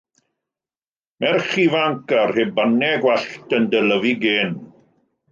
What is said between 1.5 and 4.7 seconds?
ifanc â rhubanau gwallt yn dylyfu gên.